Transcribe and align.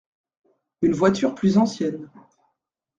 Une 0.81 0.93
voiture 0.95 1.35
plus 1.35 1.59
ancienne. 1.59 2.09